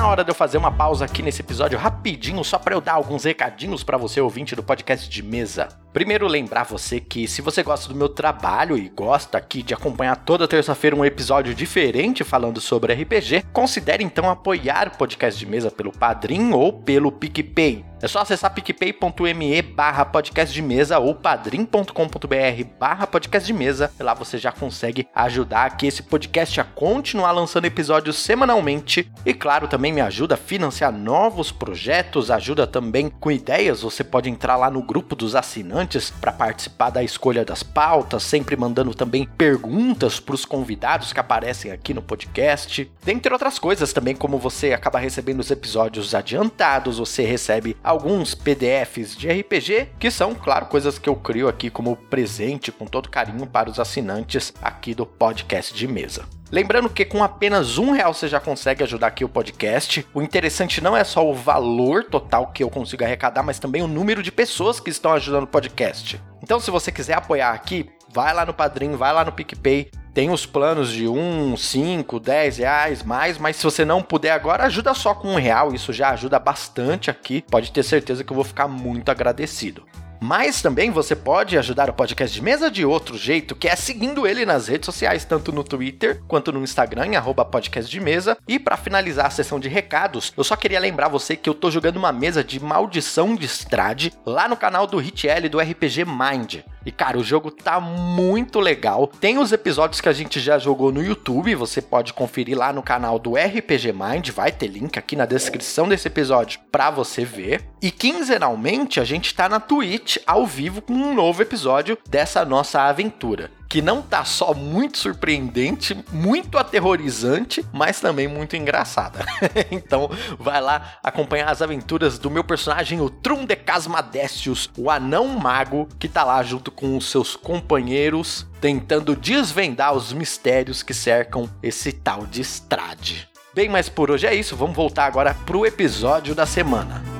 [0.00, 2.94] Na hora de eu fazer uma pausa aqui nesse episódio rapidinho, só para eu dar
[2.94, 5.68] alguns recadinhos para você ouvinte do podcast de mesa.
[5.92, 10.14] Primeiro, lembrar você que se você gosta do meu trabalho e gosta aqui de acompanhar
[10.14, 15.68] toda terça-feira um episódio diferente falando sobre RPG, considere então apoiar o podcast de mesa
[15.68, 17.84] pelo Padrim ou pelo PicPay.
[18.02, 23.92] É só acessar picpay.me barra podcast de mesa ou padrim.com.br barra podcast de mesa.
[24.00, 29.10] Lá você já consegue ajudar aqui esse podcast a continuar lançando episódios semanalmente.
[29.26, 33.82] E claro, também me ajuda a financiar novos projetos, ajuda também com ideias.
[33.82, 35.79] Você pode entrar lá no grupo dos assinantes
[36.20, 41.70] para participar da escolha das pautas, sempre mandando também perguntas para os convidados que aparecem
[41.72, 42.90] aqui no podcast.
[43.04, 49.16] Dentre outras coisas também, como você acaba recebendo os episódios adiantados, você recebe alguns PDFs
[49.16, 53.46] de RPG, que são, claro, coisas que eu crio aqui como presente com todo carinho
[53.46, 56.39] para os assinantes aqui do podcast de mesa.
[56.52, 60.04] Lembrando que com apenas um real você já consegue ajudar aqui o podcast.
[60.12, 63.86] O interessante não é só o valor total que eu consigo arrecadar, mas também o
[63.86, 66.20] número de pessoas que estão ajudando o podcast.
[66.42, 70.30] Então, se você quiser apoiar aqui, vai lá no Padrim, vai lá no PicPay, tem
[70.30, 74.92] os planos de 1, 5, 10 reais mais, mas se você não puder agora, ajuda
[74.92, 77.44] só com um real, isso já ajuda bastante aqui.
[77.48, 79.84] Pode ter certeza que eu vou ficar muito agradecido.
[80.20, 84.26] Mas também você pode ajudar o podcast de mesa de outro jeito, que é seguindo
[84.26, 88.36] ele nas redes sociais, tanto no Twitter quanto no Instagram, em.
[88.46, 91.70] E para finalizar a sessão de recados, eu só queria lembrar você que eu tô
[91.70, 96.04] jogando uma mesa de maldição de Strade lá no canal do Hit L do RPG
[96.04, 96.58] Mind.
[96.84, 99.06] E cara, o jogo tá muito legal.
[99.06, 102.82] Tem os episódios que a gente já jogou no YouTube, você pode conferir lá no
[102.82, 107.62] canal do RPG Mind, vai ter link aqui na descrição desse episódio para você ver.
[107.82, 112.82] E quinzenalmente a gente tá na Twitch ao vivo com um novo episódio dessa nossa
[112.82, 119.24] aventura que não tá só muito surpreendente, muito aterrorizante, mas também muito engraçada.
[119.70, 125.28] então, vai lá acompanhar as aventuras do meu personagem, o Trum de Casmadestius, o anão
[125.28, 131.48] mago, que tá lá junto com os seus companheiros, tentando desvendar os mistérios que cercam
[131.62, 133.28] esse tal de Strade.
[133.54, 137.19] Bem, mas por hoje é isso, vamos voltar agora pro episódio da semana.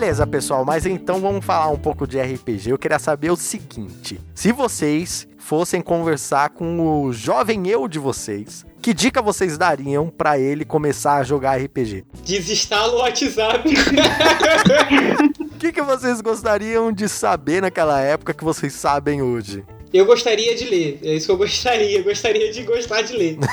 [0.00, 2.70] Beleza, pessoal, mas então vamos falar um pouco de RPG.
[2.70, 8.64] Eu queria saber o seguinte: se vocês fossem conversar com o jovem eu de vocês,
[8.80, 12.06] que dica vocês dariam para ele começar a jogar RPG?
[12.24, 13.68] Desinstala o WhatsApp.
[15.38, 19.62] O que, que vocês gostariam de saber naquela época que vocês sabem hoje?
[19.92, 20.98] Eu gostaria de ler.
[21.04, 21.98] É isso que eu gostaria.
[21.98, 23.36] Eu gostaria de gostar de ler.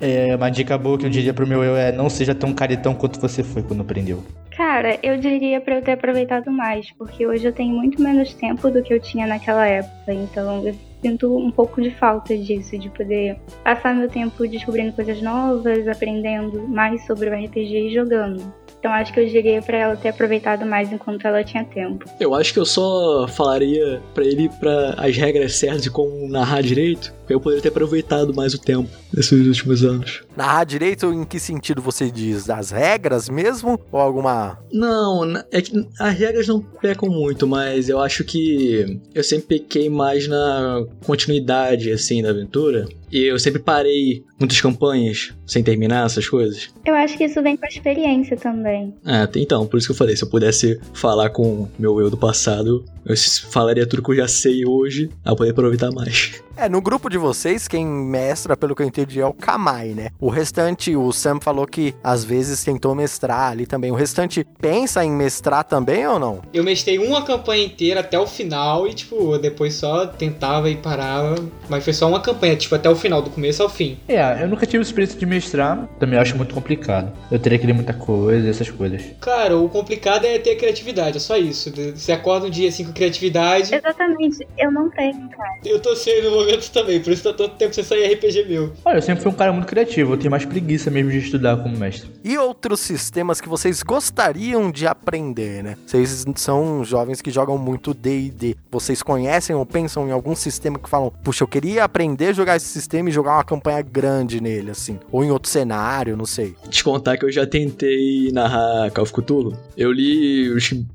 [0.00, 2.92] É, uma dica boa que eu diria pro meu eu é não seja tão caretão
[2.92, 4.24] quanto você foi quando aprendeu.
[4.56, 8.70] Cara, eu diria pra eu ter aproveitado mais, porque hoje eu tenho muito menos tempo
[8.70, 10.62] do que eu tinha naquela época, então
[11.02, 16.66] sinto um pouco de falta disso, de poder passar meu tempo descobrindo coisas novas, aprendendo
[16.68, 18.62] mais sobre o RPG e jogando.
[18.82, 22.04] Então acho que eu diria pra ela ter aproveitado mais enquanto ela tinha tempo.
[22.18, 26.62] Eu acho que eu só falaria pra ele para as regras certas de como narrar
[26.62, 30.24] direito, pra eu poderia ter aproveitado mais o tempo nesses últimos anos.
[30.36, 32.44] Narrar direito em que sentido você diz?
[32.44, 33.78] Das regras mesmo?
[33.92, 34.58] Ou alguma.
[34.72, 39.88] Não, é que as regras não pecam muito, mas eu acho que eu sempre pequei
[39.88, 42.86] mais na continuidade, assim, da aventura.
[43.12, 46.70] E eu sempre parei muitas campanhas sem terminar essas coisas.
[46.84, 48.94] Eu acho que isso vem com a experiência também.
[49.04, 52.16] É, então, por isso que eu falei, se eu pudesse falar com meu eu do
[52.16, 53.14] passado, eu
[53.50, 56.40] falaria tudo que eu já sei hoje, a poder aproveitar mais.
[56.54, 60.10] É, no grupo de vocês, quem mestra, pelo que eu entendi, é o Kamai, né?
[60.20, 63.90] O restante, o Sam falou que às vezes tentou mestrar ali também.
[63.90, 66.42] O restante pensa em mestrar também ou não?
[66.52, 71.36] Eu mestrei uma campanha inteira até o final e, tipo, depois só tentava e parava.
[71.70, 73.98] Mas foi só uma campanha, tipo, até o final, do começo ao fim.
[74.08, 77.12] É, eu nunca tive experiência de mestrar, também acho muito complicado.
[77.30, 79.02] Eu teria que ler muita coisa, essas coisas.
[79.20, 81.72] Cara, o complicado é ter criatividade, é só isso.
[81.94, 83.74] Você acorda um dia assim com criatividade.
[83.74, 85.58] Exatamente, eu não tenho, cara.
[85.64, 88.72] Eu tô sendo no momento também, por isso tá tanto tempo sem sair RPG meu.
[88.84, 91.56] Olha, eu sempre fui um cara muito criativo, eu tenho mais preguiça mesmo de estudar
[91.56, 92.10] como mestre.
[92.22, 95.76] E outros sistemas que vocês gostariam de aprender, né?
[95.86, 98.56] Vocês são jovens que jogam muito D&D.
[98.70, 102.56] Vocês conhecem ou pensam em algum sistema que falam, puxa, eu queria aprender a jogar
[102.56, 104.98] esse sistema e jogar uma campanha grande nele, assim.
[105.10, 106.54] Ou em outro cenário, não sei.
[106.68, 109.56] Te contar que eu já tentei narrar Call of Cthulhu.
[109.76, 110.50] Eu li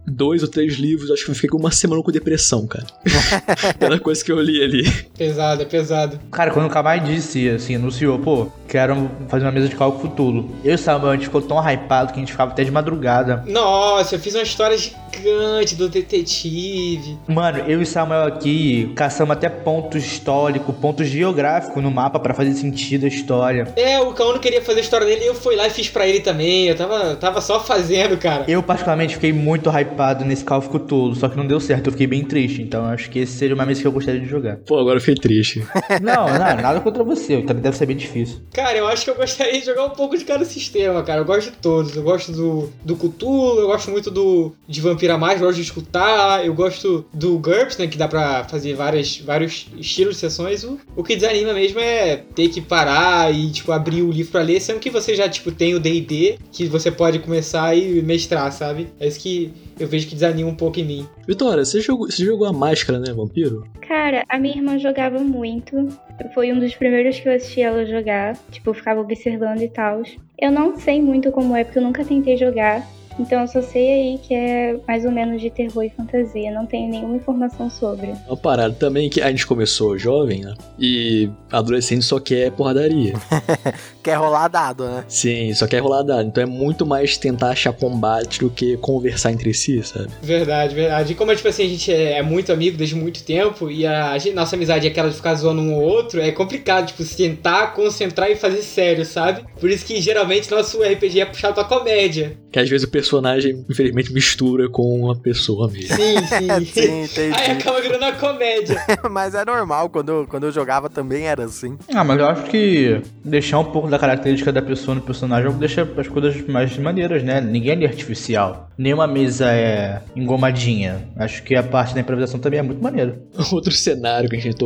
[0.06, 2.86] dois ou três livros, acho que eu fiquei com uma semana com depressão, cara.
[3.80, 4.92] Pela coisa que eu li ali.
[5.18, 6.20] Pesado, é pesado.
[6.32, 10.52] Cara, quando o Kamai disse, assim, anunciou, pô, quero fazer uma mesa de cálculo Cthulhu.
[10.64, 12.72] Eu e o Samuel, a gente ficou tão hypado que a gente ficava até de
[12.72, 13.44] madrugada.
[13.48, 14.78] Nossa, eu fiz uma história.
[14.78, 14.96] De...
[15.18, 17.18] gigante do detetive.
[17.28, 22.54] Mano, eu e Samuel aqui caçamos até pontos históricos, pontos geográficos no mapa pra fazer
[22.54, 23.74] sentido a história.
[23.76, 26.08] É, o Cauno queria fazer a história dele e eu fui lá e fiz pra
[26.08, 26.68] ele também.
[26.68, 28.46] Eu tava, tava só fazendo, cara.
[28.48, 31.92] Eu, particularmente, fiquei muito hypado nesse Call of Cthulhu, só que não deu certo, eu
[31.92, 32.62] fiquei bem triste.
[32.62, 34.58] Então acho que esse seria uma mesa que eu gostaria de jogar.
[34.58, 35.66] Pô, agora eu fiquei triste.
[36.02, 38.40] Não, não, nada contra você, também deve ser bem difícil.
[38.54, 41.22] Cara, eu acho que eu gostaria de jogar um pouco de cada sistema, cara.
[41.22, 41.96] Eu gosto de todos.
[41.96, 46.46] Eu gosto do, do Cthulhu, eu gosto muito do de Vampira Mais, gosto de escutar,
[46.46, 47.88] eu gosto do GURPS, né?
[47.88, 50.66] Que dá pra fazer várias, vários estilos de sessões.
[50.66, 54.42] O, o que desanima mesmo é ter que parar e, tipo, abrir o livro pra
[54.42, 58.52] ler, sendo que você já, tipo, tem o D&D, que você pode começar e mestrar,
[58.52, 58.90] sabe?
[59.00, 61.08] É isso que eu vejo que desanima um pouco em mim.
[61.26, 63.66] Vitória, você jogou, você jogou a máscara, né, vampiro?
[63.88, 65.88] Cara, a minha irmã jogava muito.
[66.34, 68.38] Foi um dos primeiros que eu assisti ela jogar.
[68.52, 70.02] Tipo, eu ficava observando e tal.
[70.38, 72.86] Eu não sei muito como é, porque eu nunca tentei jogar.
[73.20, 76.52] Então eu só sei aí que é mais ou menos de terror e fantasia.
[76.52, 78.14] Não tenho nenhuma informação sobre.
[78.28, 80.54] Uma parada também que a gente começou jovem, né?
[80.78, 83.14] E adolescente só quer porradaria.
[84.08, 85.04] Quer rolar dado, né?
[85.10, 86.26] Sim, só quer rolar dado.
[86.30, 90.08] Então é muito mais tentar achar combate do que conversar entre si, sabe?
[90.24, 91.12] Verdade, verdade.
[91.12, 94.18] E como, tipo assim, a gente é, é muito amigo desde muito tempo e a,
[94.18, 97.74] gente- nossa amizade é aquela de ficar zoando um ou outro, é complicado, tipo, sentar,
[97.74, 99.44] concentrar e fazer sério, sabe?
[99.60, 102.38] Por isso que geralmente nosso RPG é puxado pra comédia.
[102.50, 105.94] Que às vezes o personagem, infelizmente, mistura com a pessoa mesmo.
[105.98, 106.66] Sim, sim.
[106.66, 107.34] Sim, entendi.
[107.38, 108.82] Aí acaba virando uma comédia.
[109.12, 111.78] Mas é normal, quando eu, quando eu jogava também era assim.
[111.94, 115.88] Ah, mas eu acho que deixar um pouco da característica da pessoa no personagem deixa
[115.98, 117.42] as coisas mais maneiras, né?
[117.42, 118.70] Ninguém é ali artificial.
[118.78, 121.08] Nenhuma mesa é engomadinha.
[121.16, 123.20] Acho que a parte da improvisação também é muito maneira.
[123.52, 124.64] Outro cenário que a gente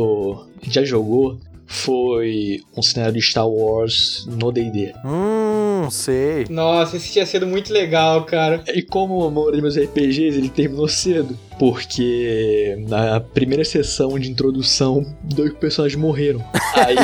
[0.68, 4.92] já jogou foi um cenário de Star Wars no D&D.
[5.04, 6.46] Hum, sei.
[6.48, 8.62] Nossa, esse tinha sido muito legal, cara.
[8.68, 11.38] E como a maioria dos meus RPGs, ele terminou cedo.
[11.58, 16.44] Porque na primeira sessão de introdução, dois personagens morreram.
[16.74, 16.96] Aí,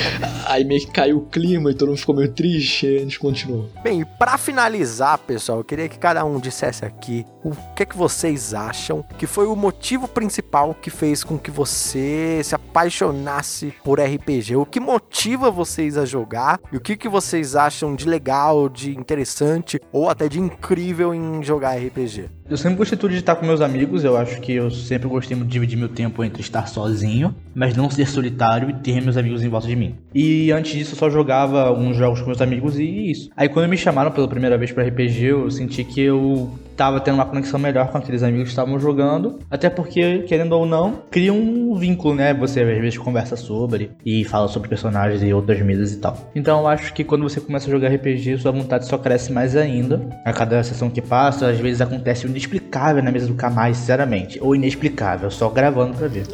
[0.46, 3.18] aí meio que caiu o clima e todo mundo ficou meio triste e a gente
[3.18, 3.68] continuou.
[3.82, 7.86] Bem, e pra finalizar, pessoal, eu queria que cada um dissesse aqui o que é
[7.86, 13.74] que vocês acham que foi o motivo principal que fez com que você se apaixonasse
[13.84, 14.56] por RPG.
[14.56, 18.96] O que motiva vocês a jogar e o que, que vocês acham de legal, de
[18.96, 22.30] interessante ou até de incrível em jogar RPG.
[22.50, 24.04] Eu sempre gostei tudo de estar com meus amigos.
[24.04, 27.90] Eu acho que eu sempre gostei de dividir meu tempo entre estar sozinho, mas não
[27.90, 29.96] ser solitário e ter meus amigos em volta de mim.
[30.14, 33.28] E antes disso, eu só jogava uns jogos com meus amigos e isso.
[33.36, 37.16] Aí, quando me chamaram pela primeira vez para RPG, eu senti que eu tava tendo
[37.16, 39.40] uma conexão melhor com aqueles amigos que estavam jogando.
[39.50, 42.32] Até porque, querendo ou não, cria um vínculo, né?
[42.34, 46.16] Você às vezes conversa sobre e fala sobre personagens e outras mesas e tal.
[46.36, 49.56] Então, eu acho que quando você começa a jogar RPG, sua vontade só cresce mais
[49.56, 50.08] ainda.
[50.24, 54.38] A cada sessão que passa, às vezes acontece o inexplicável na mesa do Kamai, sinceramente.
[54.40, 56.24] Ou inexplicável, só gravando pra ver.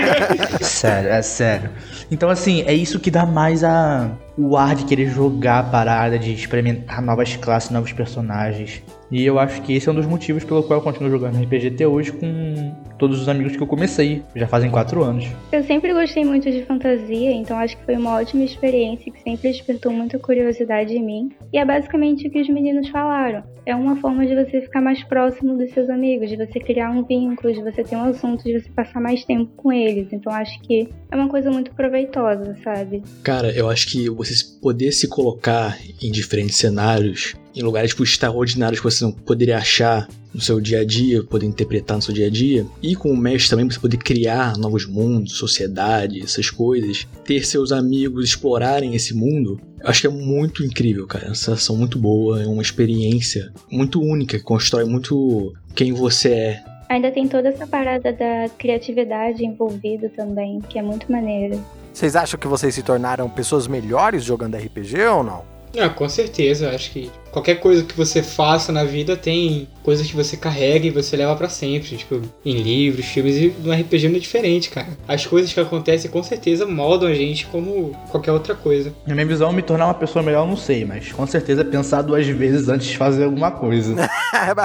[0.60, 1.70] sério, é sério.
[2.10, 4.10] Então, assim, é isso que dá mais a.
[4.36, 8.82] O ar de querer jogar a parada, de experimentar novas classes, novos personagens.
[9.12, 11.74] E eu acho que esse é um dos motivos pelo qual eu continuo jogando RPG
[11.74, 14.22] até hoje com todos os amigos que eu comecei.
[14.34, 15.26] Já fazem quatro anos.
[15.52, 19.50] Eu sempre gostei muito de fantasia, então acho que foi uma ótima experiência que sempre
[19.50, 21.30] despertou muita curiosidade em mim.
[21.52, 23.42] E é basicamente o que os meninos falaram.
[23.66, 27.04] É uma forma de você ficar mais próximo dos seus amigos, de você criar um
[27.04, 30.08] vínculo, de você ter um assunto, de você passar mais tempo com eles.
[30.10, 33.02] Então acho que é uma coisa muito proveitosa, sabe?
[33.22, 38.80] Cara, eu acho que você poder se colocar em diferentes cenários, em lugares tipo, extraordinários
[38.80, 42.26] que você não poderia achar no seu dia a dia, poder interpretar no seu dia
[42.26, 47.06] a dia, e com o mestre também você poder criar novos mundos, sociedade, essas coisas,
[47.24, 51.24] ter seus amigos explorarem esse mundo, eu acho que é muito incrível, cara.
[51.24, 56.28] É uma sensação muito boa, é uma experiência muito única, que constrói muito quem você
[56.28, 56.64] é.
[56.88, 61.58] Ainda tem toda essa parada da criatividade envolvida também, que é muito maneira.
[61.92, 65.51] Vocês acham que vocês se tornaram pessoas melhores jogando RPG ou não?
[65.78, 66.70] Ah, com certeza.
[66.70, 70.90] Acho que qualquer coisa que você faça na vida tem coisas que você carrega e
[70.90, 71.96] você leva pra sempre.
[71.96, 74.88] Tipo, em livros, filmes e no RPG não é diferente, cara.
[75.08, 78.92] As coisas que acontecem com certeza moldam a gente como qualquer outra coisa.
[79.06, 82.02] Na minha visão, me tornar uma pessoa melhor, eu não sei, mas com certeza pensar
[82.02, 83.96] duas vezes antes de fazer alguma coisa.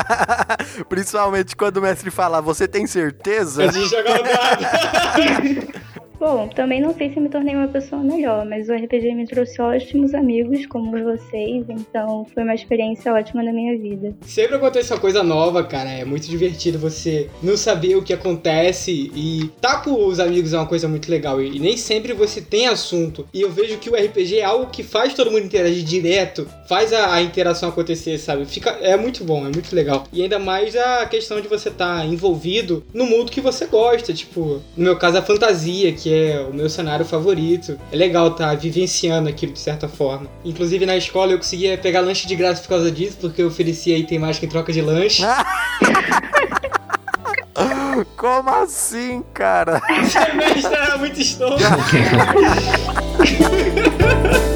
[0.89, 3.65] Principalmente quando o mestre fala, você tem certeza?
[3.65, 5.77] O dado.
[6.19, 9.61] Bom, também não sei se me tornei uma pessoa melhor, mas o RPG me trouxe
[9.61, 14.15] ótimos amigos como vocês, então foi uma experiência ótima na minha vida.
[14.21, 15.89] Sempre acontece uma coisa nova, cara.
[15.89, 20.57] É muito divertido você não saber o que acontece e tá com os amigos é
[20.57, 21.41] uma coisa muito legal.
[21.41, 23.27] E nem sempre você tem assunto.
[23.31, 26.93] E eu vejo que o RPG é algo que faz todo mundo interagir direto, faz
[26.93, 28.45] a, a interação acontecer, sabe?
[28.45, 30.05] Fica, é muito bom, é muito legal.
[30.11, 34.13] E ainda mais a questão de você estar tá envolvido no mundo que você gosta,
[34.13, 37.79] tipo, no meu caso a fantasia, que é o meu cenário favorito.
[37.91, 40.27] É legal estar tá vivenciando aquilo de certa forma.
[40.43, 43.97] Inclusive na escola eu conseguia pegar lanche de graça por causa disso, porque eu oferecia
[43.97, 45.23] item mágico em troca de lanche.
[48.15, 49.81] Como assim, cara?
[50.09, 51.57] Semestre era muito estômago.